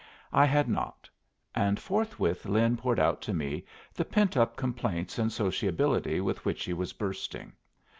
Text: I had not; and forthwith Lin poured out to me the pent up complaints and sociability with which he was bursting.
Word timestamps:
I 0.33 0.45
had 0.45 0.67
not; 0.67 1.07
and 1.53 1.79
forthwith 1.79 2.47
Lin 2.47 2.75
poured 2.75 2.97
out 2.99 3.21
to 3.21 3.35
me 3.35 3.65
the 3.93 4.03
pent 4.03 4.35
up 4.35 4.55
complaints 4.55 5.19
and 5.19 5.31
sociability 5.31 6.19
with 6.19 6.43
which 6.43 6.65
he 6.65 6.73
was 6.73 6.91
bursting. 6.91 7.53